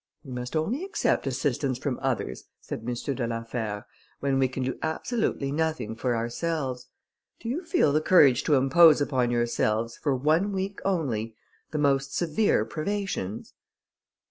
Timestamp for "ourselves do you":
6.15-7.63